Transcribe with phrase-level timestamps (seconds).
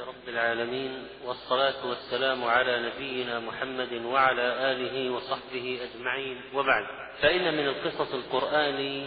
[0.00, 6.40] رب العالمين والصلاة والسلام على نبينا محمد وعلى آله وصحبه أجمعين.
[6.54, 6.86] وبعد
[7.20, 9.06] فإن من القصص القرآن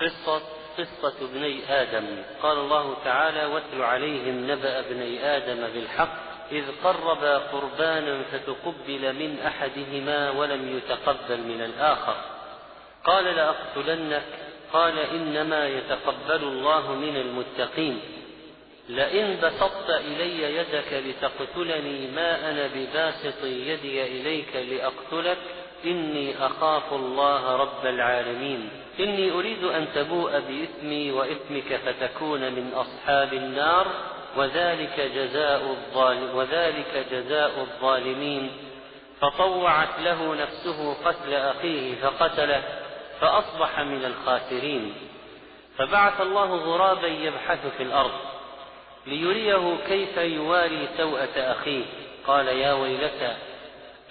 [0.00, 0.42] قصة
[0.78, 2.22] قصة ابني آدم.
[2.42, 6.16] قال الله تعالى واتل عليهم نبأ ابني آدم بالحق
[6.52, 12.16] إذ قربا قربانا فتقبل من أحدهما ولم يتقبل من الآخر.
[13.04, 14.24] قال لأقتلنك.
[14.72, 18.00] قال إنما يتقبل الله من المتقين.
[18.88, 25.38] لئن بسطت إلي يدك لتقتلني ما أنا بباسط يدي إليك لأقتلك
[25.84, 28.68] إني أخاف الله رب العالمين.
[29.00, 33.86] إني أريد أن تبوء بإثمي وإثمك فتكون من أصحاب النار
[34.36, 38.50] وذلك جزاء الظالم وذلك جزاء الظالمين.
[39.20, 42.62] فطوعت له نفسه قتل أخيه فقتله
[43.20, 44.94] فأصبح من الخاسرين.
[45.78, 48.33] فبعث الله غرابا يبحث في الأرض.
[49.06, 51.84] ليريه كيف يواري سوءة أخيه.
[52.26, 53.36] قال يا ويلتى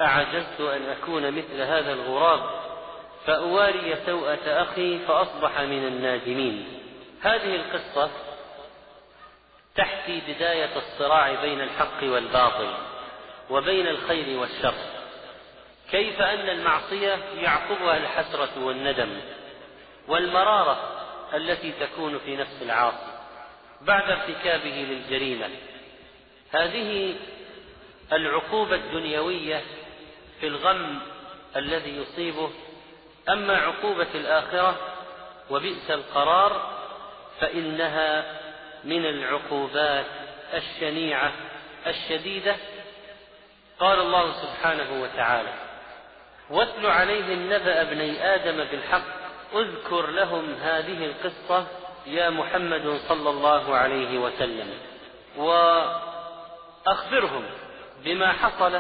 [0.02, 2.64] أعجزت أن أكون مثل هذا الغراب؟
[3.26, 6.66] فأواري سوءة أخي فأصبح من النادمين.
[7.22, 8.10] هذه القصة
[9.76, 12.74] تحكي بداية الصراع بين الحق والباطل
[13.50, 14.74] وبين الخير والشر.
[15.92, 19.22] كيف أن المعصية يعقبها الحسرة والندم
[20.08, 20.78] والمرارة
[21.34, 23.13] التي تكون في نفس العاصي.
[23.86, 25.50] بعد ارتكابه للجريمة.
[26.52, 27.16] هذه
[28.14, 29.62] العقوبة الدنيوية
[30.40, 31.00] في الغم
[31.56, 32.50] الذي يصيبه.
[33.30, 34.76] أما عقوبة الآخرة
[35.50, 36.80] وبئس القرار
[37.40, 38.40] فإنها
[38.84, 40.06] من العقوبات
[40.54, 41.32] الشنيعة
[41.88, 42.56] الشديدة.
[43.80, 45.54] قال الله سبحانه وتعالى
[46.50, 49.24] واتل عليهم نبأ ابني آدم بالحق
[49.56, 51.68] اذكر لهم هذه القصة
[52.08, 54.70] يا محمد صلى الله عليه وسلم
[56.86, 57.44] وأخبرهم
[58.06, 58.80] بما حصل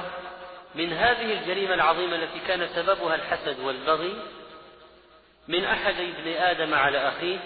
[0.75, 4.13] من هذه الجريمة العظيمة التي كان سببها الحسد والبغي
[5.47, 7.38] من أحد ابني آدم على أخيه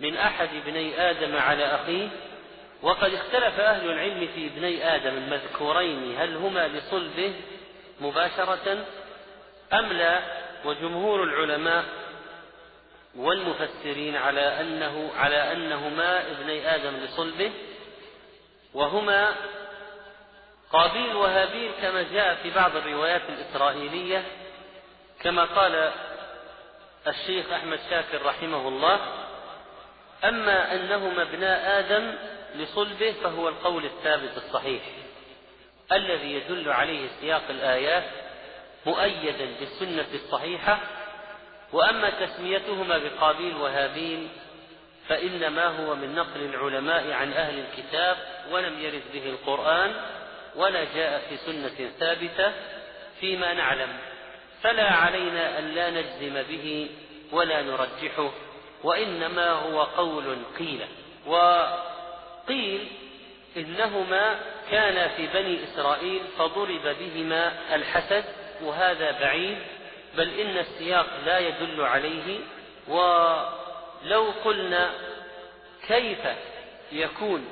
[0.00, 2.08] من أحد ابني آدم على أخيه
[2.82, 7.32] وقد اختلف أهل العلم في ابني آدم المذكورين هل هما لصلبه
[8.00, 8.84] مباشرة
[9.72, 10.20] أم لا؟
[10.64, 11.84] وجمهور العلماء
[13.16, 17.52] والمفسرين على أنه على أنهما ابني آدم لصلبه
[18.74, 19.34] وهما
[20.72, 24.24] قابيل وهابيل كما جاء في بعض الروايات الإسرائيلية
[25.20, 25.92] كما قال
[27.06, 29.00] الشيخ أحمد شاكر رحمه الله
[30.24, 32.14] أما أنهما ابناء آدم
[32.54, 34.82] لصلبه فهو القول الثابت الصحيح
[35.92, 38.04] الذي يدل عليه سياق الآيات
[38.86, 40.80] مؤيدا بالسنة الصحيحة
[41.74, 44.28] وأما تسميتهما بقابيل وهابيل
[45.08, 48.16] فإنما هو من نقل العلماء عن أهل الكتاب
[48.50, 49.92] ولم يرد به القرآن
[50.56, 52.52] ولا جاء في سنة ثابتة
[53.20, 53.88] فيما نعلم.
[54.62, 56.88] فلا علينا أن لا نجزم به
[57.32, 58.30] ولا نرجحه
[58.84, 60.86] وإنما هو قول قيل.
[61.26, 62.88] وقيل
[63.56, 68.24] إنهما كانا في بني إسرائيل فضرب بهما الحسد
[68.62, 69.58] وهذا بعيد
[70.16, 72.38] بل إن السياق لا يدل عليه
[72.88, 74.90] ولو قلنا
[75.88, 76.18] كيف
[76.92, 77.46] يكون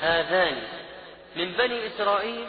[0.00, 0.62] هذان
[1.36, 2.46] من بني إسرائيل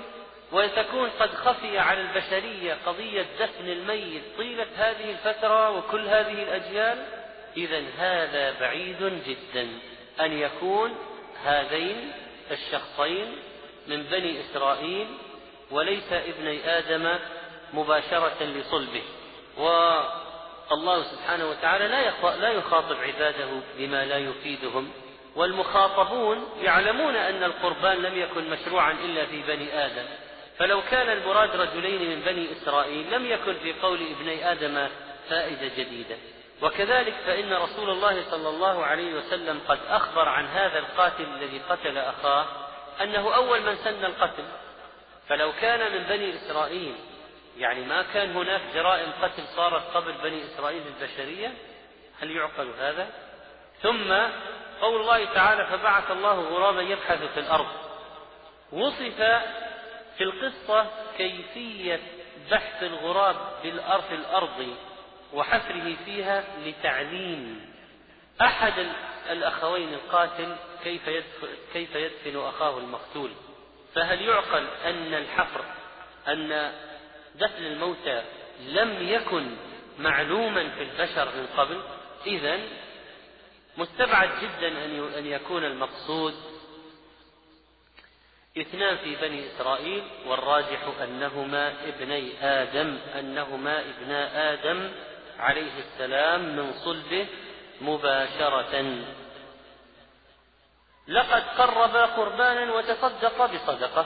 [0.51, 7.05] وتكون قد خفي على البشرية قضية دفن الميت طيلة هذه الفترة وكل هذه الأجيال
[7.57, 9.67] إذا هذا بعيد جدا
[10.19, 10.95] أن يكون
[11.43, 12.11] هذين
[12.51, 13.37] الشخصين
[13.87, 15.07] من بني إسرائيل
[15.71, 17.19] وليس ابني آدم
[17.73, 19.03] مباشرة لصلبه.
[19.57, 24.91] والله سبحانه وتعالى لا لا يخاطب عباده بما لا يفيدهم
[25.35, 30.05] والمخاطبون يعلمون أن القربان لم يكن مشروعا إلا في بني آدم.
[30.57, 34.87] فلو كان المراد رجلين من بني إسرائيل لم يكن في قول ابني آدم
[35.29, 36.15] فائدة جديدة.
[36.61, 41.97] وكذلك فإن رسول الله صلى الله عليه وسلم قد أخبر عن هذا القاتل الذي قتل
[41.97, 42.45] أخاه
[43.01, 44.43] أنه أول من سن القتل.
[45.29, 46.95] فلو كان من بني إسرائيل
[47.57, 51.53] يعني ما كان هناك جرائم قتل صارت قبل بني إسرائيل البشرية؟
[52.21, 53.09] هل يعقل هذا؟
[53.81, 54.13] ثم
[54.81, 57.67] قول الله تعالى فبعث الله غرابا يبحث في الأرض.
[58.71, 59.21] وصف
[60.17, 60.87] في القصة
[61.17, 61.99] كيفية
[62.51, 64.75] بحث الغراب بالأرض الأرض
[65.33, 67.73] وحفره فيها لتعليم.
[68.41, 68.87] أحد
[69.29, 73.31] الأخوين القاتل كيف يدفن, كيف يدفن أخاه المقتول؟
[73.95, 75.65] فهل يعقل أن الحفر
[76.27, 76.71] أن
[77.39, 78.23] دفن الموتى
[78.59, 79.55] لم يكن
[79.99, 81.81] معلوما في البشر من قبل
[82.25, 82.59] إذا
[83.77, 84.67] مستبعد جدا
[85.19, 86.33] أن يكون المقصود
[88.57, 94.91] إثنان في بني إسرائيل والراجح أنهما ابني آدم أنهما ابنا آدم
[95.39, 97.27] عليه السلام من صلبه
[97.81, 99.03] مباشرة.
[101.07, 104.05] لقد قرب قربانا وتصدق بصدقة.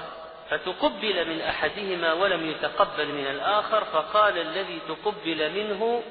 [0.50, 6.04] فتقبل من أحدهما ولم يتقبل من الآخر فقال الذي تقبل منه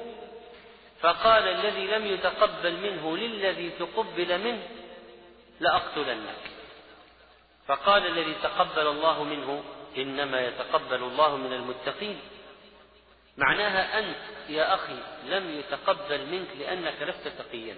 [0.99, 4.63] فقال الذي لم يتقبل منه للذي تقبل منه
[5.59, 6.37] لأقتلنك.
[7.67, 9.63] فقال الذي تقبل الله منه
[9.97, 12.19] إنما يتقبل الله من المتقين.
[13.37, 17.75] معناها أنت يا أخي لم يتقبل منك لأنك لست تقيا.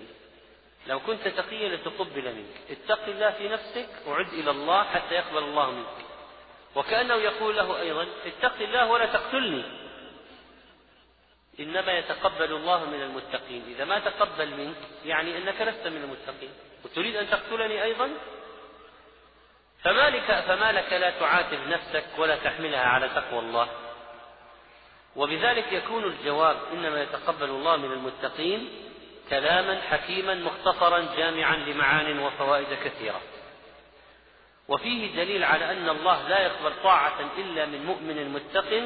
[0.87, 2.55] لو كنت تقيا لتقبل منك.
[2.69, 6.10] اتق الله في نفسك وعد إلى الله حتى يقبل الله منك.
[6.75, 9.63] وكأنه يقول له أيضا اتق الله ولا تقتلني.
[11.59, 13.63] إنما يتقبل الله من المتقين.
[13.67, 16.53] إذا ما تقبل منك يعني أنك لست من المتقين.
[16.85, 18.09] وتريد أن تقتلني أيضا؟
[19.83, 23.67] فما لك, فما لك لا تعاتب نفسك ولا تحملها على تقوى الله.
[25.15, 28.69] وبذلك يكون الجواب إنما يتقبل الله من المتقين
[29.29, 33.21] كلاما حكيما مختصرا جامعا لمعان وفوائد كثيرة.
[34.71, 38.83] وفيه دليل على أن الله لا يقبل طاعة إلا من مؤمن متق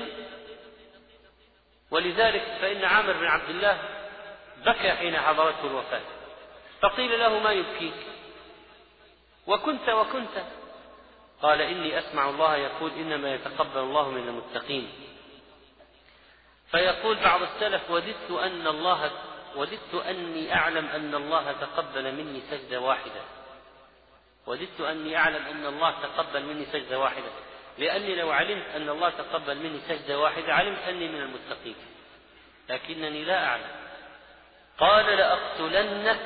[1.91, 3.79] ولذلك فإن عامر بن عبد الله
[4.65, 6.01] بكى حين حضرته الوفاة.
[6.81, 7.93] فقيل له ما يبكيك؟
[9.47, 10.43] وكنت وكنت.
[11.41, 14.89] قال إني أسمع الله يقول إنما يتقبل الله من المتقين.
[16.71, 19.11] فيقول بعض السلف وددت أن الله
[19.55, 23.21] وددت أني أعلم أن الله تقبل مني سجدة واحدة.
[24.47, 27.29] وددت أني أعلم أن الله تقبل مني سجدة واحدة.
[27.77, 31.75] لأني لو علمت أن الله تقبل مني سجدة واحدة علمت أني من المتقين.
[32.69, 33.71] لكنني لا أعلم.
[34.77, 36.19] قال لأقتلنك.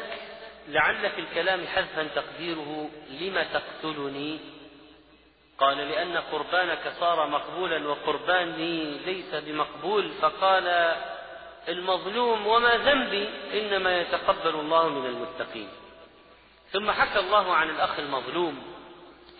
[0.67, 4.39] لعل في الكلام حذفا تقديره لم تقتلني؟
[5.57, 10.11] قال لأن قربانك صار مقبولا وقرباني ليس بمقبول.
[10.21, 10.95] فقال
[11.67, 15.69] المظلوم وما ذنبي؟ إنما يتقبل الله من المتقين.
[16.71, 18.63] ثم حكى الله عن الأخ المظلوم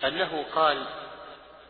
[0.04, 0.86] أنه قال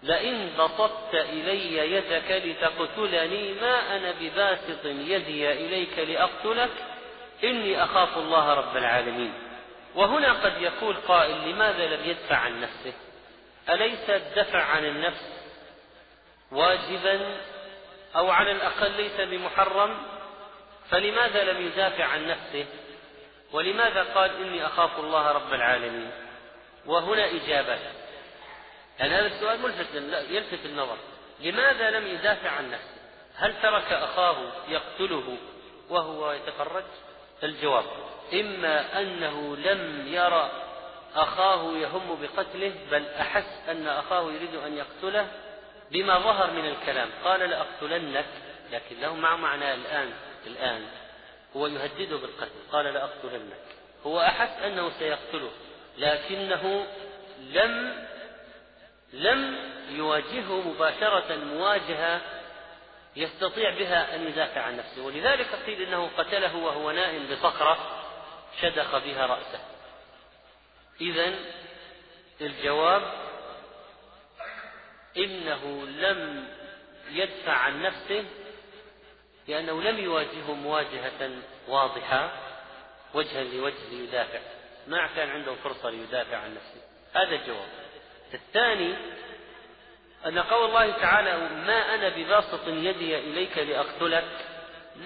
[0.02, 6.70] لئن بسطت إلي يدك لتقتلني ما أنا بباسط يدي إليك لأقتلك
[7.44, 9.32] إني أخاف الله رب العالمين.
[9.94, 12.92] وهنا قد يقول قائل لماذا لم يدفع عن نفسه؟
[13.68, 15.24] أليس الدفع عن النفس
[16.52, 17.36] واجبا
[18.16, 19.96] أو على الأقل ليس بمحرم؟
[20.90, 22.66] فلماذا لم يدافع عن نفسه؟
[23.52, 26.10] ولماذا قال إني أخاف الله رب العالمين؟
[26.86, 27.78] وهنا إجابة.
[28.98, 29.94] يعني هذا السؤال ملفت
[30.30, 30.96] يلفت النظر.
[31.40, 33.00] لماذا لم يدافع عن نفسه؟
[33.36, 34.36] هل ترك أخاه
[34.68, 35.36] يقتله
[35.90, 36.84] وهو يتفرج؟
[37.42, 37.84] الجواب
[38.32, 40.50] إما أنه لم يرى
[41.14, 45.26] أخاه يهم بقتله بل أحس أن أخاه يريد أن يقتله
[45.90, 47.08] بما ظهر من الكلام.
[47.24, 48.26] قال لأقتلنك
[48.72, 50.12] لكن له مع معنى الآن
[50.46, 50.86] الآن.
[51.56, 53.56] هو يهدده بالقتل قال لأقتلنك
[54.06, 55.50] هو أحس أنه سيقتله
[55.98, 56.86] لكنه
[57.40, 58.06] لم
[59.12, 59.58] لم
[59.90, 62.20] يواجهه مباشرة مواجهة
[63.16, 65.02] يستطيع بها أن يدافع عن نفسه.
[65.02, 68.02] ولذلك قيل إنه قتله وهو نائم بصخرة
[68.60, 69.60] شدخ بها رأسه.
[71.00, 71.34] إذا
[72.40, 73.02] الجواب
[75.16, 76.48] إنه لم
[77.10, 78.24] يدفع عن نفسه
[79.48, 81.30] لأنه لم يواجهه مواجهة
[81.68, 82.32] واضحة
[83.14, 84.38] وجها لوجه ليدافع.
[84.86, 86.80] ما كان عنده فرصة ليدافع عن نفسه.
[87.14, 87.68] هذا الجواب.
[88.34, 88.94] الثاني
[90.26, 94.46] أن قول الله تعالى ما أنا بباسط يدي إليك لأقتلك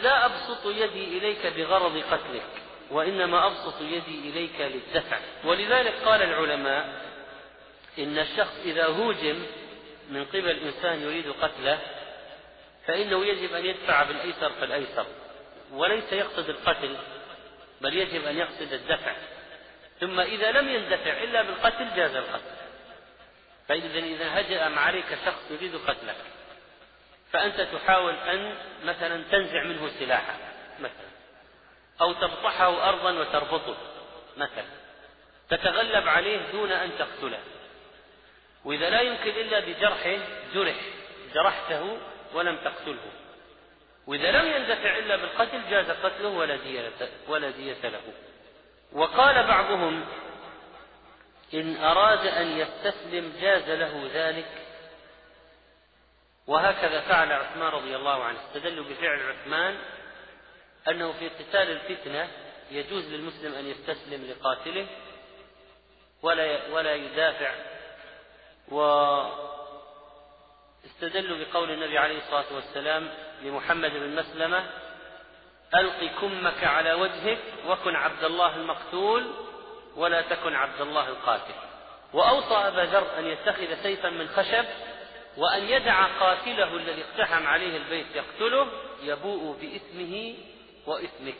[0.02, 2.46] لا أبسط يدي إليك بغرض قتلك
[2.90, 5.18] وإنما أبسط يدي إليك للدفع.
[5.44, 7.04] ولذلك قال العلماء
[7.98, 9.42] إن الشخص إذا هوجم
[10.10, 11.78] من قبل إنسان يريد قتله
[12.86, 15.06] فإنه يجب أن يدفع بالأيسر فالأيسر
[15.72, 16.96] وليس يقصد القتل
[17.80, 19.12] بل يجب أن يقصد الدفع.
[20.00, 22.54] ثم إذا لم يندفع إلا بالقتل جاز القتل.
[23.68, 26.16] فإذا إذا هجأ عليك شخص يريد قتلك
[27.32, 30.38] فأنت تحاول أن مثلا تنزع منه سلاحا
[30.78, 31.14] مثلا
[32.00, 33.76] أو تفضحه أرضا وتربطه
[34.36, 34.64] مثلا
[35.50, 37.40] تتغلب عليه دون أن تقتله.
[38.64, 40.18] وإذا لا يمكن إلا بجرحه
[40.54, 40.74] جرح
[41.34, 41.98] جرحته
[42.34, 43.12] ولم تقتله.
[44.06, 46.92] وإذا لم يندفع إلا بالقتل جاز قتله ولا دية
[47.28, 48.02] ولا دية له.
[48.92, 50.06] وقال بعضهم
[51.54, 54.48] إن أراد أن يستسلم جاز له ذلك.
[56.46, 58.38] وهكذا فعل عثمان رضي الله عنه.
[58.46, 59.78] استدلوا بفعل عثمان
[60.88, 62.28] أنه في قتال الفتنة
[62.70, 64.86] يجوز للمسلم أن يستسلم لقاتله
[66.22, 67.54] ولا ولا يدافع.
[70.84, 73.08] واستدلوا بقول النبي عليه الصلاة والسلام
[73.42, 74.64] لمحمد بن مسلمة
[75.74, 79.30] ألق كمك على وجهك وكن عبد الله المقتول
[79.96, 81.54] ولا تكن عبد الله القاتل.
[82.12, 84.64] وأوصى أبا ذر أن يتخذ سيفا من خشب
[85.36, 88.66] وأن يدع قاتله الذي اقتحم عليه البيت يقتله
[89.02, 90.34] يبوء بإثمه
[90.86, 91.34] وإثمك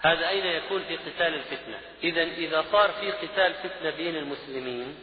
[0.00, 4.98] هذا أين يكون في قتال الفتنة؟ إذا إذا صار في قتال فتنة بين المسلمين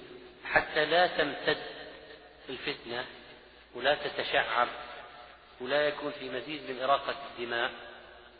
[0.45, 1.57] حتى لا تمتد
[2.49, 3.05] الفتنة
[3.75, 4.67] ولا تتشعب
[5.61, 7.71] ولا يكون في مزيد من إراقة الدماء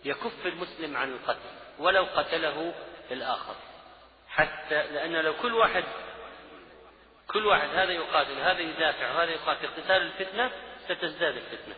[0.06, 1.50] يكف المسلم عن القتل
[1.80, 2.74] ولو قتله
[3.12, 3.56] الآخر.
[4.30, 5.84] حتى لأن لو كل واحد
[7.28, 10.52] كل واحد هذا يقاتل هذا يدافع وهذا يقاتل قتال الفتنة
[10.86, 11.76] ستزداد الفتنة.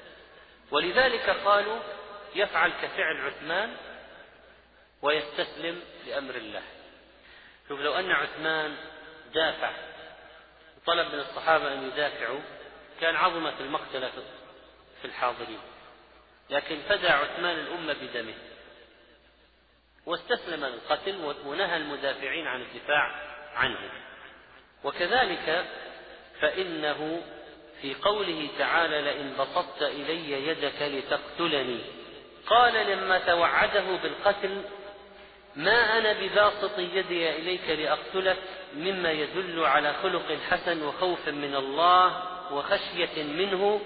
[0.72, 1.80] ولذلك قالوا
[2.36, 3.76] يفعل كفعل عثمان
[5.02, 6.62] ويستسلم لأمر الله.
[7.68, 8.76] شوف لو أن عثمان
[9.34, 9.72] دافع
[10.86, 12.40] طلب من الصحابة أن يدافعوا
[13.02, 14.12] كان عظمت المقتلة
[15.02, 15.60] في الحاضرين.
[16.50, 18.34] لكن فدى عثمان الأمة بدمه.
[20.06, 23.16] واستسلم للقتل ونهى المدافعين عن الدفاع
[23.56, 23.92] عنه.
[24.84, 25.66] وكذلك
[26.42, 27.22] فإنه
[27.82, 31.80] في قوله تعالى لئن بسطت إلي يدك لتقتلني.
[32.48, 34.62] قال لما توعده بالقتل
[35.56, 38.38] ما أنا بباسط يدي إليك لأقتلك
[38.76, 43.82] مما يدل على خلق حسن وخوف من الله وخشية منه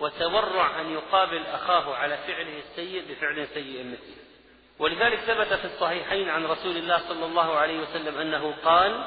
[0.00, 4.16] وتورع أن يقابل أخاه على فعله السيء بفعل سيء مثله.
[4.78, 9.04] ولذلك ثبت في الصحيحين عن رسول الله صلى الله عليه وسلم أنه قال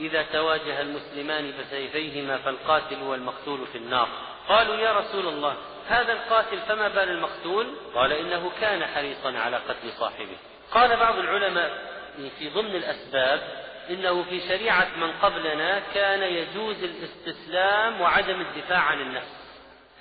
[0.00, 4.08] إذا تواجه المسلمان بسيفيهما فالقاتل والمقتول في النار.
[4.48, 5.56] قالوا يا رسول الله
[5.88, 10.36] هذا القاتل فما بال المقتول؟ قال إنه كان حريصا على قتل صاحبه.
[10.70, 11.98] قال بعض العلماء
[12.38, 19.38] في ضمن الأسباب إنه في شريعة من قبلنا كان يجوز الاستسلام وعدم الدفاع عن النفس.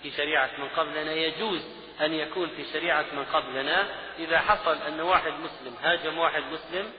[0.03, 1.62] في شريعة من قبلنا يجوز
[2.01, 3.88] أن يكون في شريعة من قبلنا.
[4.20, 6.91] إذا حصل أن واحد مسلم هاجم واحد مسلم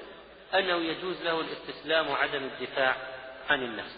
[0.55, 2.97] أنه يجوز له الاستسلام وعدم الدفاع
[3.51, 3.97] عن النفس.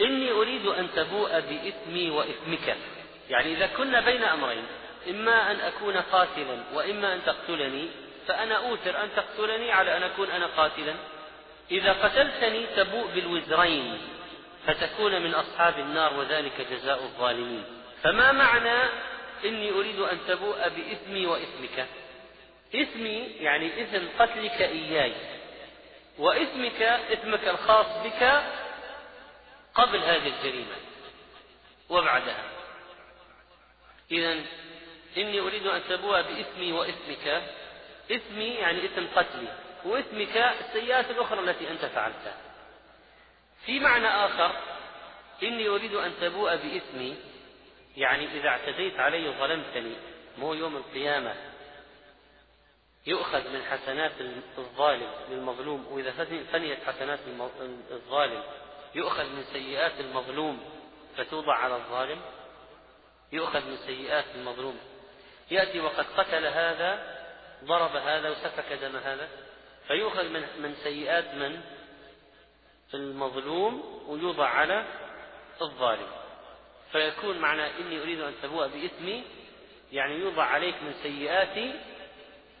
[0.00, 2.76] إني أريد أن تبوء بإثمي وإثمك.
[3.30, 4.64] يعني إذا كنا بين أمرين
[5.10, 7.88] إما أن أكون قاتلا وإما أن تقتلني
[8.26, 10.94] فأنا أوثر أن تقتلني على أن أكون أنا قاتلا.
[11.70, 13.98] إذا قتلتني تبوء بالوزرين
[14.66, 17.64] فتكون من أصحاب النار وذلك جزاء الظالمين.
[18.02, 18.90] فما معنى
[19.44, 21.86] إني أريد أن تبوء بإثمي وإثمك؟
[22.74, 25.12] إثمي يعني إثم قتلك إياي
[26.18, 28.42] وإثمك إثمك الخاص بك
[29.74, 30.76] قبل هذه الجريمة
[31.88, 32.44] وبعدها.
[34.10, 34.32] إذا
[35.16, 37.42] إني أريد أن تبوء بإثمي وإثمك.
[38.12, 39.48] إثمي يعني إثم قتلي.
[39.86, 42.36] وإثمك السيئات الأخرى التي أنت فعلتها.
[43.66, 44.56] في معنى آخر
[45.42, 47.16] إني أريد أن تبوء بإثمي
[47.96, 49.96] يعني إذا اعتديت علي وظلمتني
[50.38, 51.34] مو يوم القيامة
[53.06, 54.12] يؤخذ من حسنات
[54.58, 56.12] الظالم للمظلوم وإذا
[56.52, 57.18] فنيت حسنات
[57.90, 58.42] الظالم
[58.94, 60.64] يؤخذ من سيئات المظلوم
[61.16, 62.20] فتوضع على الظالم
[63.32, 64.78] يؤخذ من سيئات المظلوم.
[65.50, 67.16] يأتي وقد قتل هذا
[67.64, 69.28] ضرب هذا وسفك دم هذا.
[69.88, 71.60] فيؤخذ من من سيئات من
[72.94, 74.84] المظلوم ويوضع على
[75.62, 76.08] الظالم.
[76.92, 79.22] فيكون معنى إني أريد أن تبوء بإثمي
[79.92, 81.74] يعني يوضع عليك من سيئاتي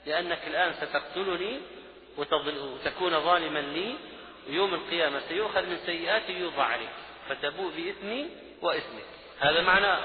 [0.06, 1.60] لأنك الآن ستقتلني
[2.16, 3.94] وتكون ظالما لي
[4.48, 6.88] ويوم القيامة سيؤخذ من سيئاتي يوضع عليك.
[7.28, 8.28] فتبوء بإثمي
[8.62, 9.04] وإثمك.
[9.38, 10.00] هذا معنى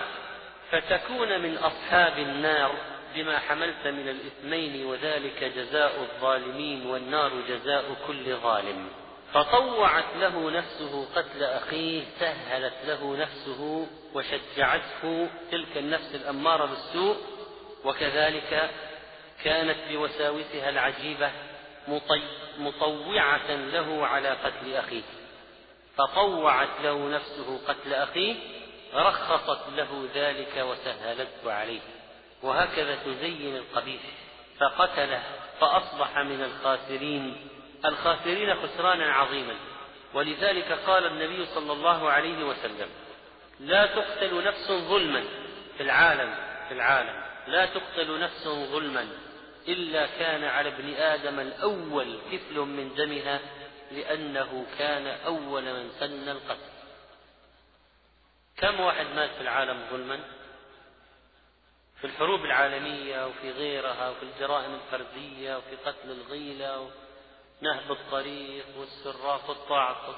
[0.72, 2.75] فتكون من أصحاب النار.
[3.15, 8.89] بما حملت من الإثمين وذلك جزاء الظالمين والنار جزاء كل ظالم.
[9.34, 17.18] فطوعت له نفسه قتل أخيه سهلت له نفسه وشجعته تلك النفس الأمارة بالسوء
[17.86, 18.70] وكذلك
[19.44, 21.32] كانت بوساوسها العجيبة
[22.58, 25.03] مطوعة له على قتل أخيه.
[25.98, 28.36] فطوعت له نفسه قتل أخيه
[28.94, 31.80] رخصت له ذلك وسهلته عليه.
[32.44, 34.02] وهكذا تزين القبيح
[34.60, 35.24] فقتله
[35.60, 37.48] فأصبح من الخاسرين.
[37.86, 39.56] الخاسرين خسرانا عظيما.
[40.14, 42.90] ولذلك قال النبي صلى الله عليه وسلم
[43.60, 45.24] لا تقتل نفس ظلما
[45.78, 46.36] في العالم
[46.68, 47.24] في العالم.
[47.48, 49.08] لا تقتل نفس ظلما
[49.68, 53.40] إلا كان على ابن آدم الأول كفل من دمها
[53.92, 56.72] لأنه كان أول من سن القتل.
[58.58, 60.20] كم واحد مات في العالم ظلما؟
[62.01, 66.91] في الحروب العالمية وفي غيرها وفي الجرائم الفردية وفي قتل الغيلة
[67.62, 70.15] ونهب الطريق والسراق والطاعة.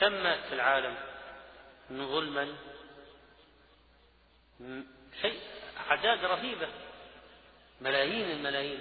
[0.00, 0.96] كم مات في العالم؟
[1.92, 2.56] ظلما.
[5.22, 5.40] شيء
[5.90, 6.68] أعداد رهيبة.
[7.80, 8.80] ملايين الملايين.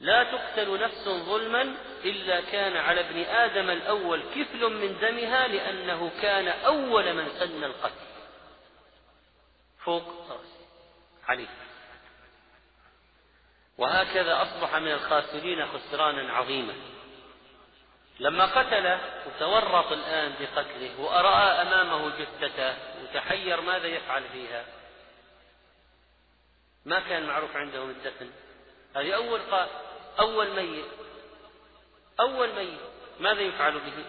[0.00, 6.48] لا تقتل نفس ظلما إلا كان على ابن آدم الأول كفل من دمها لأنه كان
[6.48, 8.10] أول من سن القتل.
[9.84, 10.60] فوق رأسه.
[11.28, 11.48] عليه
[13.78, 16.74] وهكذا أصبح من الخاسرين خسرانا عظيما.
[18.20, 24.64] لما قتل وتورط الآن بقتله ورأى أمامه جثته وتحير ماذا يفعل فيها؟
[26.84, 28.30] ما كان معروف عندهم الدفن
[28.96, 29.68] هذه أول قال
[30.20, 30.84] أول ميت.
[32.20, 32.80] أول ميت.
[33.20, 34.04] ماذا يفعل به؟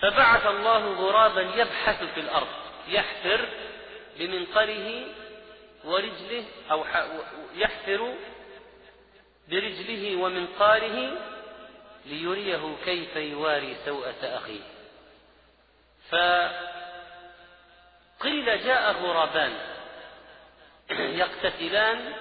[0.00, 2.48] فبعث الله غرابا يبحث في الأرض
[2.88, 3.48] يحفر
[4.16, 5.04] بمنقره
[5.84, 6.84] ورجله أو
[7.54, 8.14] يحفر
[9.48, 11.18] برجله ومنقاره
[12.06, 14.60] ليريه كيف يواري سوءة أخيه.
[18.18, 19.52] فقيل جاء غرابان
[21.20, 22.12] يقتتلان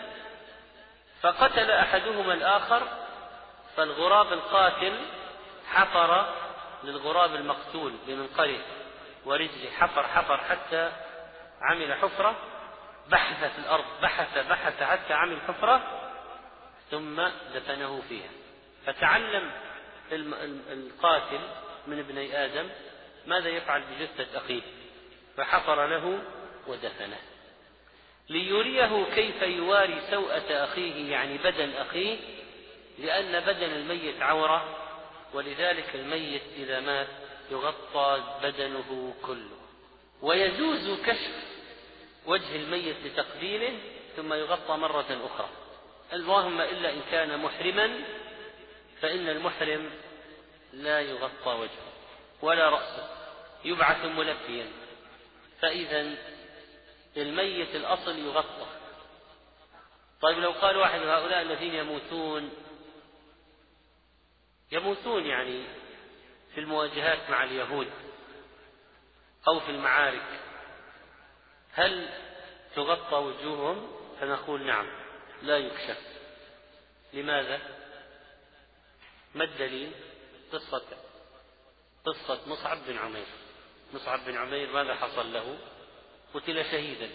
[1.22, 2.88] فقتل أحدهما الآخر
[3.78, 4.94] فالغراب القاتل
[5.68, 6.34] حفر
[6.84, 8.60] للغراب المقتول بمنقره
[9.26, 10.92] ورجله حفر حفر حتى
[11.62, 12.36] عمل حفرة.
[13.12, 15.82] بحث في الأرض بحث بحث حتى عمل حفرة
[16.92, 17.22] ثم
[17.54, 18.30] دفنه فيها.
[18.86, 19.52] فتعلم
[20.72, 21.40] القاتل
[21.88, 22.70] من ابني آدم
[23.26, 24.62] ماذا يفعل بجثة أخيه
[25.38, 26.20] فحفر له
[26.68, 27.20] ودفنه.
[28.30, 32.18] ليريه كيف يواري سوءة أخيه يعني بدن أخيه
[33.00, 34.78] لأن بدن الميت عورة
[35.34, 37.08] ولذلك الميت إذا مات
[37.52, 39.58] يغطى بدنه كله.
[40.22, 41.47] ويجوز كشف
[42.28, 43.80] وجه الميت لتقبيله
[44.16, 45.50] ثم يغطى مرة أخرى.
[46.14, 48.00] اللهم إلا إن كان محرما
[49.02, 49.90] فإن المحرم
[50.74, 51.92] لا يغطى وجهه
[52.42, 53.10] ولا رأسه
[53.66, 54.68] يبعث ملبيا
[55.62, 56.16] فإذا
[57.18, 58.68] الميت الأصل يغطى.
[60.22, 62.52] طيب لو قال واحد هؤلاء الذين يموتون
[64.72, 65.64] يموتون يعني
[66.54, 67.88] في المواجهات مع اليهود
[69.48, 70.40] أو في المعارك
[71.78, 72.10] هل
[72.76, 74.88] تغطى وجوههم؟ فنقول نعم
[75.42, 76.00] لا يكشف
[77.14, 77.60] لماذا؟
[79.36, 79.92] ما الدليل؟
[80.52, 80.84] قصة
[82.06, 83.26] قصة مصعب بن عمير.
[83.94, 85.58] مصعب بن عمير ماذا حصل له؟
[86.34, 87.10] قتل شهيدا.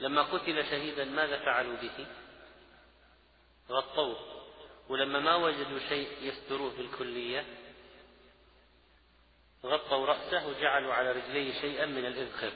[0.00, 2.06] لما قتل شهيدا ماذا فعلوا به؟
[3.70, 4.16] غطوه.
[4.88, 7.44] ولما ما وجدوا شيء يستروه بالكلية
[9.64, 12.52] غطوا رأسه وجعلوا على رجليه شيئا من الإذخر.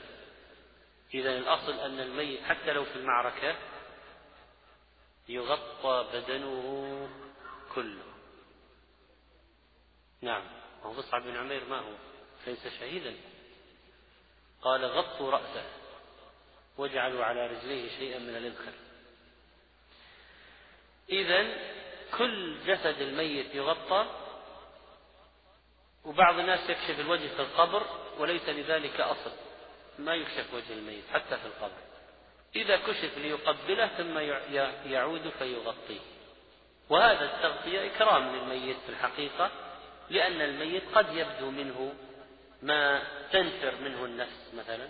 [1.13, 3.55] إذا الأصل أن الميت حتى لو في المعركة
[5.29, 7.09] يغطى بدنه
[7.75, 8.03] كله.
[10.21, 10.43] نعم.
[10.83, 11.93] وهو مصعب بن عمير ما هو؟
[12.47, 13.15] ليس شهيدا.
[14.61, 15.63] قال غطوا رأسه.
[16.77, 18.73] واجعلوا على رجليه شيئا من الإذخر
[21.09, 21.57] إذا
[22.17, 24.05] كل جسد الميت يغطى
[26.05, 27.85] وبعض الناس يكشف الوجه في القبر
[28.17, 29.31] وليس لذلك أصل.
[29.99, 31.81] ما يكشف وجه الميت حتى في القبر.
[32.55, 34.17] إذا كشف ليقبله ثم
[34.91, 35.99] يعود فيغطيه.
[36.89, 39.51] وهذا التغطية إكرام للميت في الحقيقة
[40.09, 41.93] لأن الميت قد يبدو منه
[42.61, 44.87] ما تنفر منه النفس مثلا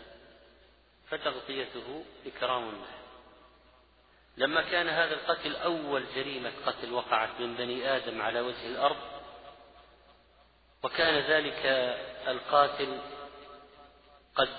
[1.09, 3.01] فتغطيته إكرام له.
[4.37, 8.97] لما كان هذا القتل أول جريمة قتل وقعت من بني آدم على وجه الأرض
[10.83, 11.65] وكان ذلك
[12.27, 12.97] القاتل
[14.35, 14.49] قد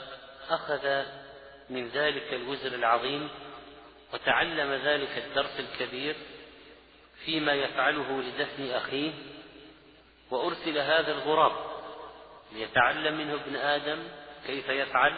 [0.51, 1.03] أخذ
[1.71, 3.29] من ذلك الوزر العظيم
[4.13, 6.17] وتعلم ذلك الدرس الكبير
[7.25, 9.13] فيما يفعله لدفن أخيه
[10.31, 11.53] وأرسل هذا الغراب
[12.53, 13.99] ليتعلم منه ابن آدم
[14.47, 15.13] كيف يفعل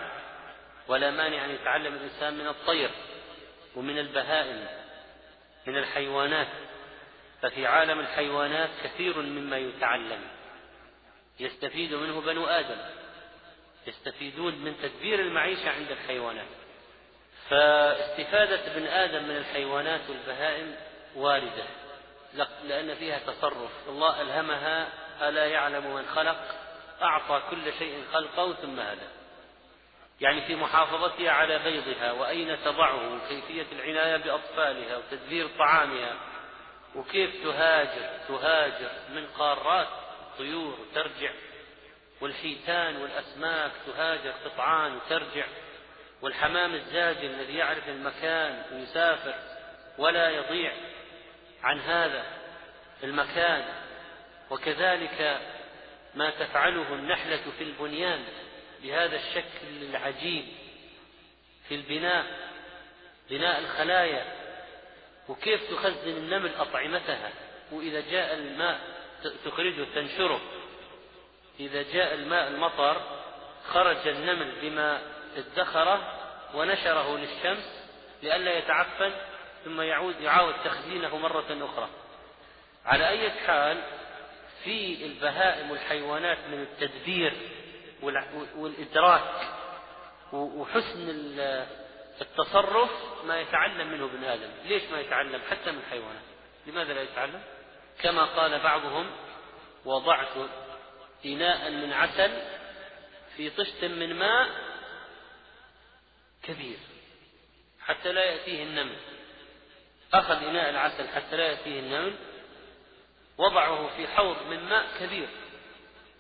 [0.88, 2.90] ولا مانع أن يتعلم الإنسان من الطير
[3.76, 4.66] ومن البهائم
[5.66, 6.48] من الحيوانات
[7.42, 10.20] ففي عالم الحيوانات كثير مما يتعلم
[11.40, 12.76] يستفيد منه بنو آدم
[13.86, 16.46] يستفيدون من تدبير المعيشة عند الحيوانات.
[17.50, 20.74] فاستفادة ابن آدم من الحيوانات والبهائم
[21.16, 21.64] واردة
[22.64, 23.70] لأن فيها تصرف.
[23.88, 24.88] الله ألهمها
[25.28, 26.36] ألا يعلم من خلق؟
[27.02, 29.08] أعطى كل شيء خلقه ثم هدى.
[30.20, 36.16] يعني في محافظتها على بيضها وأين تضعه؟ وكيفية العناية بأطفالها وتدبير طعامها.
[36.94, 39.88] وكيف تهاجر؟ تهاجر من قارات
[40.38, 41.30] طيور وترجع
[42.24, 45.46] والحيتان والأسماك تهاجر قطعان وترجع
[46.22, 49.34] والحمام الزاجل الذي يعرف المكان ويسافر
[49.98, 50.72] ولا يضيع
[51.62, 52.24] عن هذا
[53.04, 53.64] المكان.
[54.50, 55.40] وكذلك
[56.14, 58.24] ما تفعله النحلة في البنيان
[58.82, 60.44] بهذا الشكل العجيب
[61.68, 62.24] في البناء
[63.30, 64.24] بناء الخلايا.
[65.28, 67.30] وكيف تخزن النمل أطعمتها؟
[67.72, 68.80] وإذا جاء الماء
[69.44, 70.40] تخرجه تنشره.
[71.60, 73.00] إذا جاء الماء المطر
[73.68, 75.02] خرج النمل بما
[75.36, 76.20] ادخره
[76.54, 77.84] ونشره للشمس
[78.22, 79.12] لئلا يتعفن
[79.64, 81.88] ثم يعود يعاود تخزينه مرة أخرى.
[82.84, 83.82] على أي حال
[84.64, 87.32] في البهائم والحيوانات من التدبير
[88.56, 89.48] والإدراك
[90.32, 91.08] وحسن
[92.20, 92.90] التصرف
[93.24, 94.50] ما يتعلم منه ابن آدم.
[94.64, 96.22] ليش ما يتعلم؟ حتى من الحيوانات
[96.66, 97.42] لماذا لا يتعلم؟
[98.02, 99.10] كما قال بعضهم
[99.84, 100.28] وضعت
[101.24, 102.42] إناء من عسل
[103.36, 104.48] في طشت من ماء
[106.42, 106.78] كبير
[107.80, 108.96] حتى لا يأتيه النمل.
[110.14, 112.14] أخذ إناء العسل حتى لا يأتيه النمل
[113.38, 115.28] وضعه في حوض من ماء كبير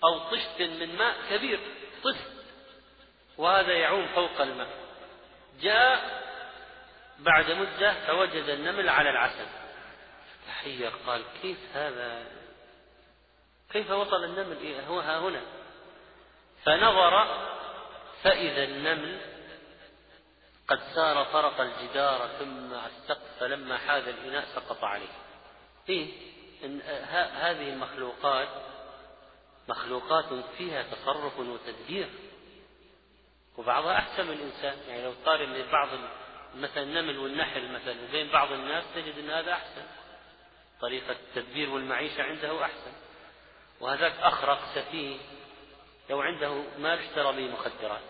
[0.04, 1.60] أو طشت من ماء كبير
[2.04, 2.32] طشت
[3.38, 4.68] وهذا يعوم فوق الماء.
[5.60, 6.24] جاء
[7.18, 9.46] بعد مدة فوجد النمل على العسل.
[10.46, 12.26] تحير قال كيف هذا؟
[13.74, 15.40] كيف وصل النمل هو ها هنا؟
[16.64, 17.26] فنظر
[18.22, 19.20] فإذا النمل
[20.68, 25.12] قد سار طرق الجدار ثم السقف فلما حاذ الإناء سقط عليه.
[25.88, 26.08] إيه
[26.64, 26.80] إن
[27.34, 28.48] هذه المخلوقات
[29.68, 30.24] مخلوقات
[30.58, 32.08] فيها تصرف وتدبير.
[33.56, 34.78] وبعضها أحسن من الإنسان.
[34.88, 35.88] يعني لو قارن بين بعض
[36.56, 39.82] مثلا النمل والنحل مثلا وبين بعض الناس تجد أن هذا أحسن.
[40.80, 43.03] طريقة التدبير والمعيشة عنده أحسن.
[43.80, 45.16] وهذاك أخرق سفيه
[46.10, 48.00] لو عنده مال اشترى به مخدرات.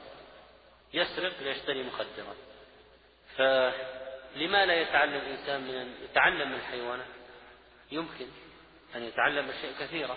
[0.95, 2.37] يسرق ليشتري مخدرات.
[3.37, 7.07] فلما لا يتعلم الإنسان من يتعلم من الحيوانات؟
[7.93, 8.27] يمكن
[8.97, 10.17] أن يتعلم أشياء كثيرة.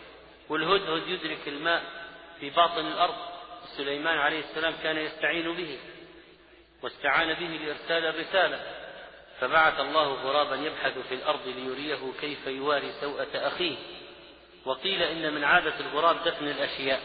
[0.49, 1.83] والهدهد يدرك الماء
[2.39, 3.15] في باطن الأرض.
[3.77, 5.79] سليمان عليه السلام كان يستعين به
[6.83, 8.87] واستعان به لإرسال الرسالة.
[9.39, 13.96] فبعث الله غرابا يبحث في الأرض ليريه كيف يواري سوءة أخيه.
[14.67, 17.01] وقيل إن من عادة الغراب دفن الأشياء.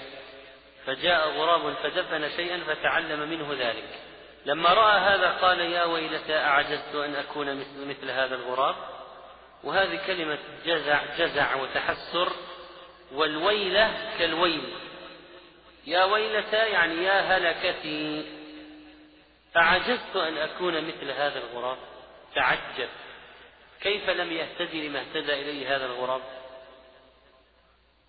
[0.87, 4.01] فجاء غراب فدفن شيئا فتعلم منه ذلك.
[4.47, 8.75] لما رأى هذا قال يا ويلتى أعجزت أن أكون مثل, مثل هذا الغراب؟
[9.65, 12.33] وهذه كلمة جزع جزع وتحسر
[13.13, 14.63] والويلة كالويل.
[15.87, 18.25] يا ويلتى يعني يا هلكتي.
[19.57, 21.79] أعجزت أن أكون مثل هذا الغراب؟
[22.35, 22.89] تعجب.
[23.81, 26.23] كيف لم يهتدي لما اهتدى إليه هذا الغراب؟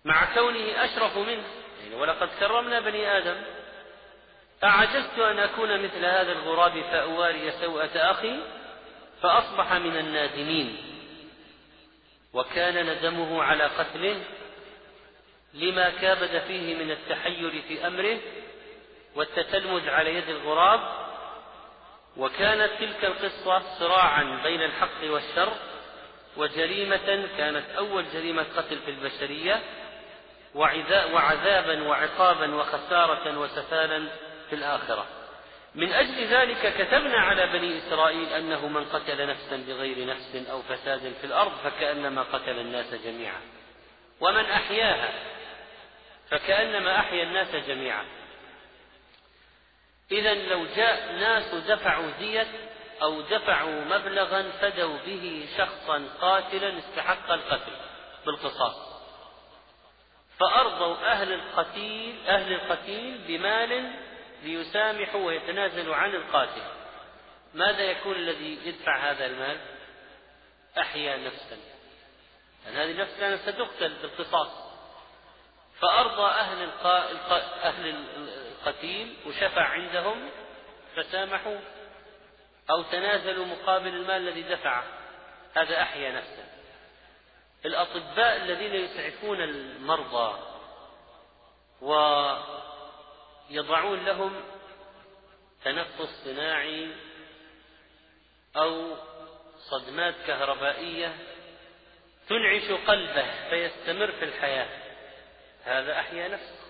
[0.04, 1.44] مع كونه أشرف منه.
[1.82, 3.36] يعني ولقد كرمنا بني آدم.
[4.64, 8.38] أعجزت أن أكون مثل هذا الغراب فأواري سوءة أخي
[9.22, 10.76] فأصبح من النادمين.
[12.32, 14.20] وكان ندمه على قتله
[15.54, 18.18] لما كابد فيه من التحير في أمره
[19.14, 21.04] والتتلمذ على يد الغراب.
[22.16, 25.52] وكانت تلك القصة صراعا بين الحق والشر
[26.36, 29.62] وجريمة كانت أول جريمة قتل في البشرية.
[30.54, 34.08] وعذابا وعقابا وخسارة وسفالا
[34.50, 35.06] في الآخرة.
[35.74, 41.12] من أجل ذلك كتبنا على بني إسرائيل أنه من قتل نفسا بغير نفس أو فساد
[41.20, 43.40] في الأرض فكأنما قتل الناس جميعا.
[44.20, 45.12] ومن أحياها
[46.30, 48.04] فكأنما أحيا الناس جميعا.
[50.12, 52.46] إذا لو جاء ناس دفعوا دية
[53.02, 57.72] أو دفعوا مبلغا فدوا به شخصا قاتلا استحق القتل
[58.26, 58.93] بالقصاص.
[60.40, 63.92] فأرضوا أهل القتيل أهل القتيل بمال
[64.42, 66.62] ليسامحوا ويتنازلوا عن القاتل.
[67.54, 69.58] ماذا يكون الذي يدفع هذا المال؟
[70.78, 71.56] أحيا نفسا.
[72.64, 74.48] لأن هذه النفس كانت ستقتل بالقصاص.
[75.80, 77.10] فأرضى أهل القا...
[77.62, 80.30] أهل القتيل وشفع عندهم
[80.96, 81.58] فسامحوا
[82.70, 84.84] أو تنازلوا مقابل المال الذي دفعه.
[85.54, 86.43] هذا أحيا نفسا
[87.64, 90.38] الأطباء الذين يسعفون المرضى
[93.50, 94.44] ويضعون لهم
[95.64, 96.94] تنفس صناعي
[98.56, 98.96] أو
[99.58, 101.16] صدمات كهربائية
[102.28, 104.68] تنعش قلبه فيستمر في الحياة.
[105.64, 106.64] هذا أحيا نفسه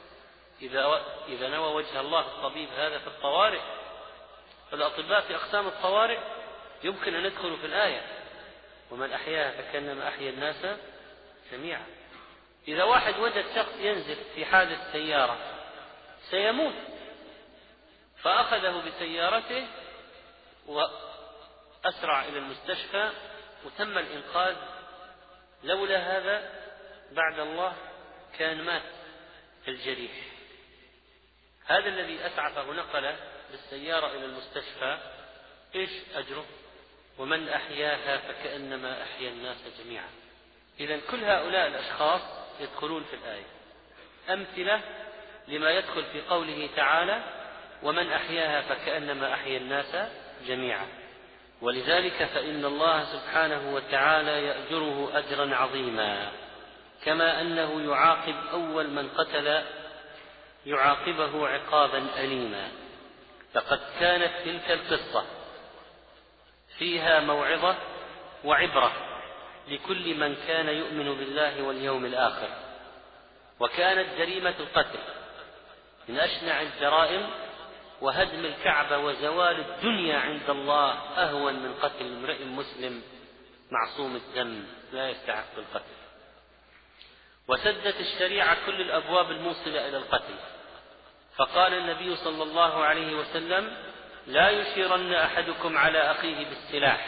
[0.62, 3.60] إذا إذا نوى وجه الله الطبيب هذا في الطوارئ
[4.70, 6.18] فالأطباء في أقسام الطوارئ
[6.84, 8.13] يمكن أن يدخلوا في الآية.
[8.90, 10.78] ومن أحياها فكأنما أحيا الناس
[11.52, 11.86] جميعا.
[12.68, 15.38] إذا واحد وجد شخص ينزف في حادث سيارة
[16.30, 16.74] سيموت.
[18.22, 19.66] فأخذه بسيارته
[20.66, 23.10] وأسرع إلى المستشفى
[23.64, 24.56] وتم الإنقاذ.
[25.64, 26.50] لولا هذا
[27.12, 27.74] بعد الله
[28.38, 28.82] كان مات
[29.68, 30.12] الجريح.
[31.66, 33.16] هذا الذي أسعفه نقله
[33.50, 34.98] بالسيارة إلى المستشفى
[35.74, 36.46] إيش أجره؟
[37.18, 40.08] ومن أحياها فكأنما أحيا الناس جميعا.
[40.80, 42.20] إذا كل هؤلاء الأشخاص
[42.60, 43.44] يدخلون في الآية.
[44.30, 44.80] أمثلة
[45.48, 47.22] لما يدخل في قوله تعالى
[47.82, 50.08] ومن أحياها فكأنما أحيا الناس
[50.46, 50.86] جميعا
[51.60, 56.32] ولذلك فإن الله سبحانه وتعالى يأجره أجرا عظيما.
[57.04, 59.62] كما أنه يعاقب أول من قتل
[60.66, 62.68] يعاقبه عقابا أليما.
[63.54, 65.24] فقد كانت تلك القصة.
[66.78, 67.76] فيها موعظة
[68.44, 68.92] وعبرة
[69.68, 72.48] لكل من كان يؤمن بالله واليوم الآخر.
[73.60, 74.98] وكانت جريمة القتل
[76.08, 77.30] من أشنع الجرائم
[78.00, 83.02] وهدم الكعبة وزوال الدنيا عند الله أهون من قتل امرئ مسلم
[83.70, 85.94] معصوم الدم لا يستحق القتل.
[87.48, 90.34] وسدت الشريعة كل الأبواب الموصلة إلى القتل.
[91.36, 93.76] فقال النبي صلى الله عليه وسلم
[94.26, 97.06] لا يشيرن أحدكم على أخيه بالسلاح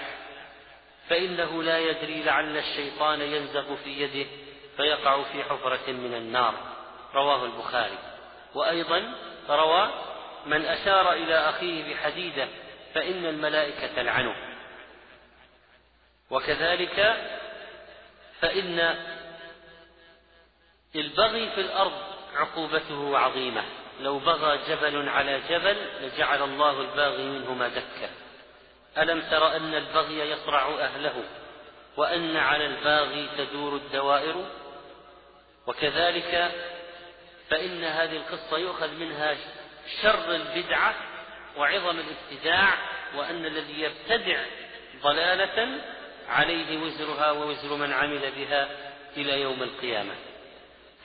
[1.09, 4.31] فإنه لا يدري لعل الشيطان ينزغ في يده
[4.77, 6.55] فيقع في حفرة من النار.
[7.15, 7.99] رواه البخاري.
[8.55, 9.15] وأيضا
[9.49, 9.91] روى
[10.47, 12.49] من أشار إلى أخيه بحديدة
[12.95, 14.37] فإن الملائكة تلعنه
[16.31, 17.17] وكذلك
[18.41, 18.97] فإن
[20.97, 21.93] البغي في الأرض
[22.37, 23.65] عقوبته عظيمة
[24.01, 28.11] لو بغى جبل على جبل لجعل الله الباغي منهما دكا.
[28.99, 31.25] ألم تر أن البغي يصرع أهله
[31.97, 34.45] وأن على الباغي تدور الدوائر؟
[35.67, 36.53] وكذلك
[37.51, 39.37] فإن هذه القصة يؤخذ منها
[40.03, 40.95] شر البدعة
[41.57, 42.75] وعظم الابتداع
[43.17, 44.39] وأن الذي يبتدع
[45.03, 45.81] ضلالة
[46.29, 48.69] عليه وزرها ووزر من عمل بها
[49.17, 50.15] إلى يوم القيامة.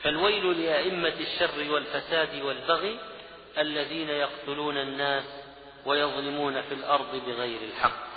[0.03, 2.99] فالويل لأئمة الشر والفساد والبغي
[3.57, 5.23] الذين يقتلون الناس
[5.85, 8.11] ويظلمون في الأرض بغير الحق.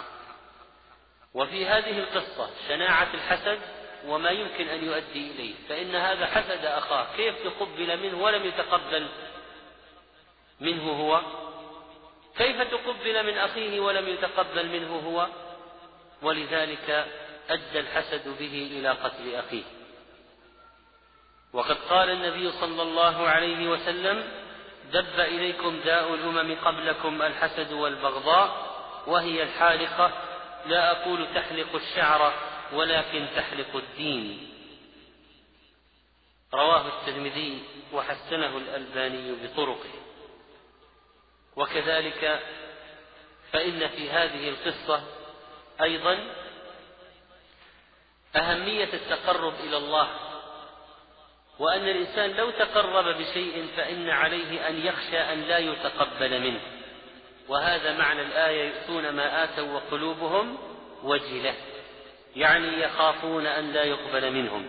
[1.35, 3.59] وفي هذه القصة شناعة الحسد
[4.07, 7.07] وما يمكن أن يؤدي إليه فإن هذا حسد أخاه.
[7.17, 9.09] كيف تقبل منه ولم يتقبل
[10.61, 11.21] منه هو؟
[12.39, 15.27] كيف تقبل من أخيه ولم يتقبل منه هو؟
[16.23, 17.07] ولذلك
[17.51, 19.63] أدى الحسد به إلى قتل أخيه.
[21.55, 24.25] وقد قال النبي صلى الله عليه وسلم
[24.93, 28.75] دب إليكم داء الأمم قبلكم الحسد والبغضاء
[29.07, 30.13] وهي الحالقة
[30.67, 32.33] لا أقول تحلق الشعر
[32.73, 34.51] ولكن تحلق الدين.
[36.55, 37.63] رواه الترمذي
[37.93, 39.95] وحسنه الألباني بطرقه.
[41.57, 42.43] وكذلك
[43.53, 45.03] فإن في هذه القصة
[45.83, 46.19] أيضا
[48.37, 50.24] أهمية التقرب إلى الله
[51.59, 56.61] وأن الإنسان لو تقرب بشيء فإن عليه أن يخشى أن لا يتقبل منه.
[57.49, 60.59] وهذا معنى الآية يؤتون ما آتوا وقلوبهم
[61.03, 61.55] وجلة.
[62.37, 64.69] يعني يخافون أن لا يقبل منهم.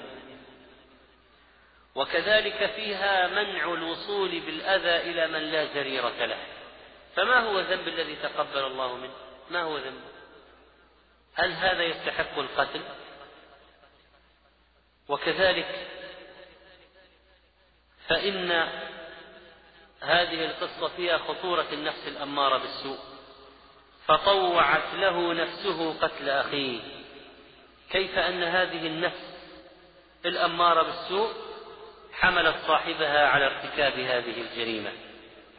[1.95, 6.37] وكذلك فيها منع الوصول بالأذى إلى من لا جريرة له.
[7.15, 9.13] فما هو الذنب الذي تقبل الله منه؟
[9.51, 10.15] ما هو ذنبه
[11.35, 12.81] هل هذا يستحق القتل؟
[15.07, 15.87] وكذلك
[18.07, 18.51] فإن
[20.01, 22.97] هذه القصة فيها خطورة النفس الأمارة بالسوء
[24.07, 26.79] فطوعت له نفسه قتل أخيه.
[27.91, 29.35] كيف أن هذه النفس
[30.25, 31.29] الأمارة بالسوء؟
[32.13, 34.91] حملت صاحبها على ارتكاب هذه الجريمة.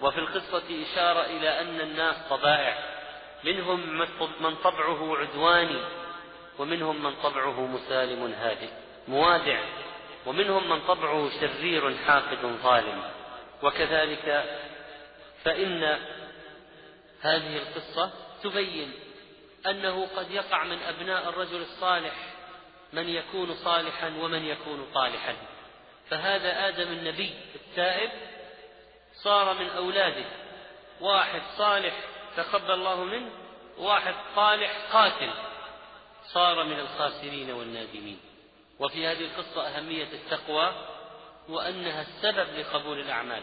[0.01, 2.79] وفي القصة إشارة إلى أن الناس طبائع
[3.45, 3.99] منهم
[4.41, 5.81] من طبعه عدواني
[6.59, 8.69] ومنهم من طبعه مسالم هادئ
[9.09, 9.61] موادع
[10.27, 13.03] ومنهم من طبعه شرير حاقد ظالم.
[13.63, 14.45] وكذلك
[15.45, 15.99] فإن
[17.21, 18.11] هذه القصة
[18.43, 18.93] تبين
[19.67, 22.15] أنه قد يقع من أبناء الرجل الصالح
[22.93, 25.35] من يكون صالحا ومن يكون طالحا.
[26.11, 28.11] فهذا آدم النبي التائب
[29.15, 30.25] صار من أولاده.
[31.01, 31.95] واحد صالح
[32.37, 33.31] تقبل الله منه
[33.79, 35.31] واحد طالح قاتل
[36.25, 38.21] صار من الخاسرين والنادمين.
[38.81, 40.73] وفي هذه القصة أهمية التقوى
[41.49, 43.43] وأنها السبب لقبول الأعمال.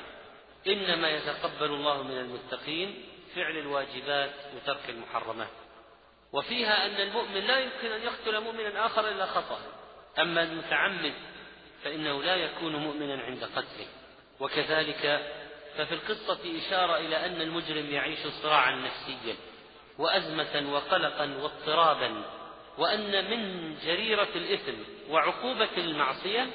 [0.67, 5.47] إنما يتقبل الله من المتقين فعل الواجبات وترك المحرمات.
[6.33, 9.59] وفيها أن المؤمن لا يمكن أن يقتل مؤمنا آخر إلا خطأ.
[10.19, 11.13] أما المتعمد
[11.83, 13.87] فإنه لا يكون مؤمنا عند قتله.
[14.39, 15.33] وكذلك
[15.77, 19.35] ففي القصة إشارة إلى أن المجرم يعيش صراعا نفسيا
[19.97, 22.23] وأزمة وقلقا واضطرابا
[22.77, 24.73] وأن من جريرة الإثم
[25.09, 26.47] وعقوبة المعصية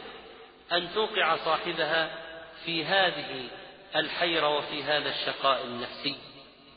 [0.72, 2.18] أن توقع صاحبها
[2.64, 3.48] في هذه
[3.96, 6.16] الحيرة وفي هذا الشقاء النفسي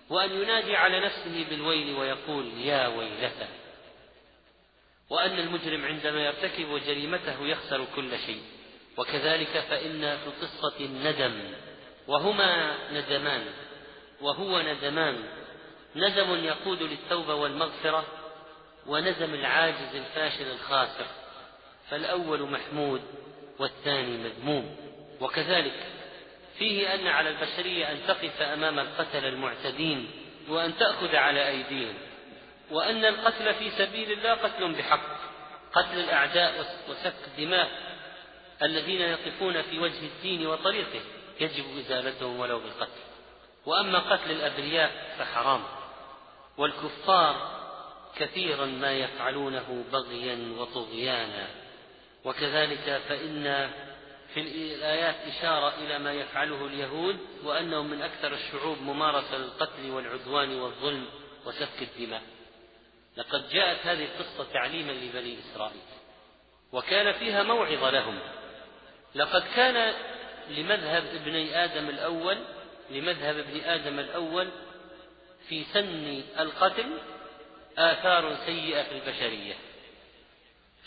[0.10, 3.48] وأن ينادي على نفسه بالويل ويقول يا ويلته
[5.10, 8.42] وأن المجرم عندما يرتكب جريمته يخسر كل شيء.
[8.98, 11.54] وكذلك فإن في القصة الندم
[12.08, 13.46] وهما ندمان
[14.22, 15.24] وهو ندمان.
[15.96, 18.06] ندم يقود للتوبة والمغفرة
[18.88, 21.06] وندم العاجز الفاشل الخاسر
[21.90, 23.02] فالأول محمود
[23.60, 24.76] والثاني مذموم.
[25.22, 25.86] وكذلك
[26.58, 30.12] فيه أن على البشرية أن تقف أمام القتل المعتدين
[30.50, 31.94] وأن تأخذ على أيديهم
[32.72, 35.20] وأن القتل في سبيل الله قتل بحق
[35.74, 37.70] قتل الأعداء وسفك الدماء
[38.62, 41.02] الذين يقفون في وجه الدين وطريقه
[41.40, 43.02] يجب إزالتهم ولو بالقتل.
[43.66, 45.64] وأما قتل الأبرياء فحرام
[46.58, 47.61] والكفار
[48.16, 51.48] كثيرا ما يفعلونه بغيا وطغيانا.
[52.26, 53.72] وكذلك فإن
[54.34, 54.42] في
[54.76, 61.06] الآيات إشارة إلى ما يفعله اليهود وأنهم من أكثر الشعوب ممارسة للقتل والعدوان والظلم
[61.46, 62.22] وسفك الدماء.
[63.18, 65.82] لقد جاءت هذه القصة تعليما لبني إسرائيل
[66.72, 68.20] وكان فيها موعظة لهم.
[69.16, 69.94] لقد كان
[70.50, 72.38] لمذهب ابني آدم الأول
[72.90, 74.50] لمذهب ابن آدم الأول
[75.48, 76.98] في سن القتل
[77.82, 79.54] آثار سيئة في البشرية.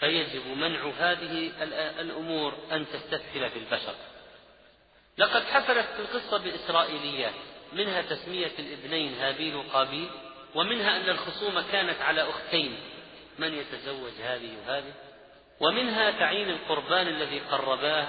[0.01, 1.53] فيجب منع هذه
[2.01, 3.95] الأمور أن تستثقل في البشر.
[5.19, 7.35] لقد حفلت القصة بإسرائيليات
[7.73, 10.11] منها تسمية الابنين هابيل وقابيل
[10.55, 12.79] ومنها أن الخصومة كانت على أختين.
[13.39, 14.93] من يتزوج هذه وهذه؟
[15.61, 18.07] ومنها تعيين القربان الذي قرباه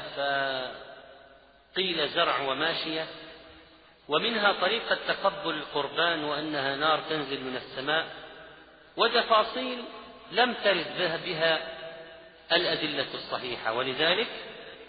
[1.75, 3.07] فقيل زرع وماشية.
[4.07, 8.24] ومنها طريقة تقبل القربان وأنها نار تنزل من السماء.
[8.97, 9.83] وتفاصيل
[10.31, 11.59] لم ترد بها
[12.51, 13.73] الأدلة الصحيحة.
[13.73, 14.27] ولذلك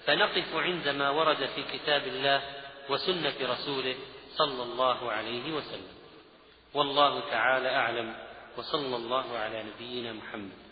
[0.07, 2.42] فنقف عندما ورد في كتاب الله
[2.88, 3.95] وسنة رسوله
[4.37, 5.97] صلى الله عليه وسلم.
[6.75, 8.16] والله تعالى أعلم
[8.57, 10.65] وصلى الله على نبينا محمد.